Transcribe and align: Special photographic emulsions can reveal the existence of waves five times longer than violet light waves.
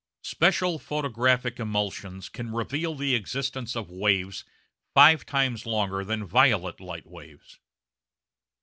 Special 0.23 0.79
photographic 0.79 1.59
emulsions 1.59 2.27
can 2.27 2.51
reveal 2.51 2.95
the 2.95 3.13
existence 3.13 3.75
of 3.75 3.91
waves 3.91 4.43
five 4.95 5.27
times 5.27 5.67
longer 5.67 6.03
than 6.03 6.25
violet 6.25 6.79
light 6.79 7.05
waves. 7.05 7.59